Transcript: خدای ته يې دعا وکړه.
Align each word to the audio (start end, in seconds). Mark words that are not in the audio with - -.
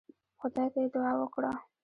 خدای 0.39 0.67
ته 0.73 0.77
يې 0.83 0.89
دعا 0.95 1.11
وکړه. 1.19 1.51